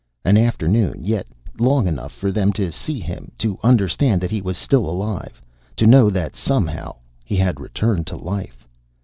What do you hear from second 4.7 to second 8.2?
alive. To know that somehow he had returned to